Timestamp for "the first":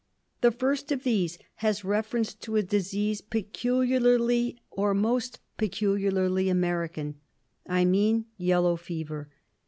0.41-0.91